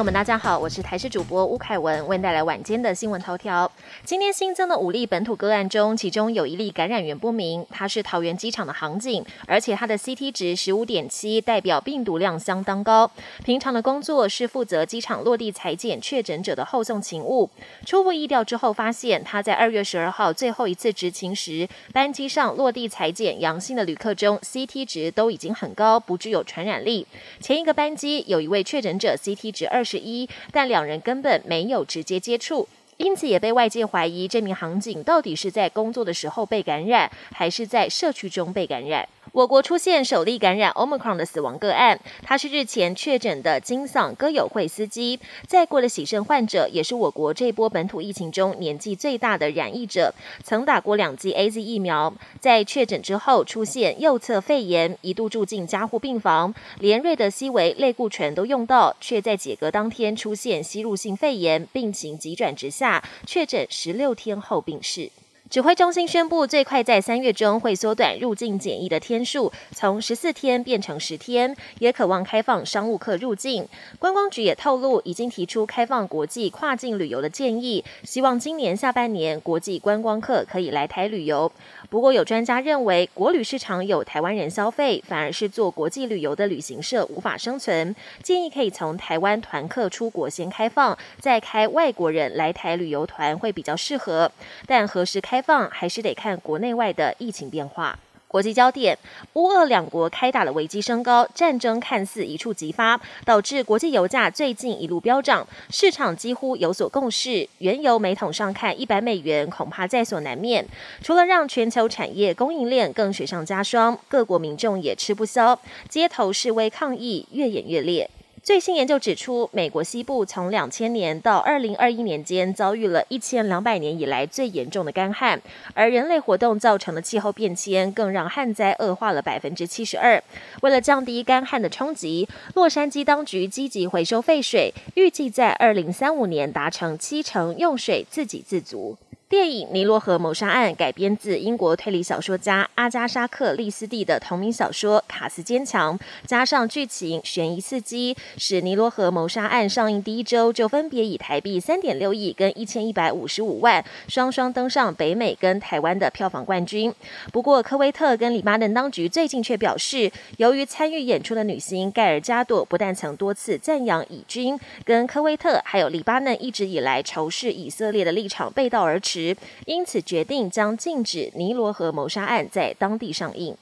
[0.00, 3.70] 友们，大家好，我是台视主播吴凯文，为您带来晚间的新闻头条。
[4.02, 13.10] 今天新增的五例本土个案中，其中有一例感染源不明，他是桃园机场的航警，而且他的 CT 值十五点七，代表病毒量相当高。
[13.44, 17.50] 平常的工作是负责机场落地裁剪确诊者的后送勤务。
[17.84, 27.06] 初步疫调之后，发现他在二月十二号最后一次执勤时，班机上落地裁剪阳性的旅客中，CT 值都已经很高，不具有传染力。
[27.38, 29.68] 前一个班机有一位确诊者 CT 值。
[29.68, 39.08] 二一，但两人根本没有直接接触，因此也被外界怀疑这名航警到底是在工作的时候被感染，还是在社区中被感染。
[39.32, 45.20] 我国出现首例感染 Omicron 的死亡个案，他是日前确诊的金嗓歌友会司机。
[45.46, 52.12] 在过的喜盛患者，也是我国这波本土疫情中年纪最大的染疫者，曾打过两剂 A Z 疫苗。
[52.40, 65.10] 在确诊之后出现右侧肺炎，一度住进加护病房，连瑞的西维类固醇都用到，却在解隔当天出现吸入性肺炎，病情急转直下，确诊十六天后病逝。
[65.50, 73.66] 指挥中心宣布，最快在三月中会缩短入境检疫的天数，从十四天变成十天，也渴望开放商务客入境。
[73.98, 81.50] 观光局也透露，已经提出开放国际跨境旅游的建议，希望今年下半年国际观光客可以来台旅游。
[81.88, 87.92] 不过，有专家认为，国旅市场有台湾人消费，反而是做国际旅游的旅行社无法生存。
[88.22, 94.30] 建议可以从台湾团客出国先开放，再开外国人来台旅游团会比较适合。
[94.64, 97.98] 但何时开开放，还是得看国内外的疫情变化。
[98.28, 98.96] 国际焦点：
[99.32, 105.48] 乌俄两国开打的危机升高，战争看似一触即发，导致国际油价最近一路飙涨。
[105.70, 110.62] 市场几乎有所共识，原油每桶上看一百美元，恐怕在所难免。
[111.02, 118.10] 除了让全球产业供应链更雪上加霜，各国民众也吃不消，街头示威抗议越演越烈。
[118.42, 125.40] 最新研究指出，美国西部从两千年到二零二一年间遭遇了一千两百年以来最严重的干旱，
[125.74, 130.22] 而人类活动造成的气候变迁更让旱灾恶化了百分之七十二。
[130.62, 138.96] 为了降低干旱的冲击，洛杉矶当局积极回收废水，预计在二零三五年达成七成用水自给自足。
[139.30, 145.96] 电影《尼罗河谋杀案》改编自英国推理小说家阿加莎·克里斯蒂的同名小说《卡斯坚强》，
[146.26, 156.92] 加上剧情悬疑刺激，使《尼罗河谋杀案》上映第一周就分别以台币三点六亿跟一千一百五十五万双双登上北美跟台湾的票房冠军。
[157.32, 169.19] 不过，科威特跟黎巴嫩当局最近却表示，由于参与演出的女星盖尔加朵不但曾多次赞扬以军，跟科威特还有黎巴嫩一直以来仇视以色列的立场背道而驰。
[169.66, 173.56] 因此决定将禁止《尼罗河谋杀案》在当地上映。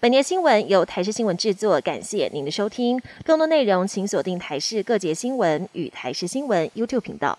[0.00, 3.00] 本节新闻由台视新闻制作，感谢您的收听。
[3.24, 7.38] 更多内容请锁定台视各节新闻与台视新闻 YouTube 频道。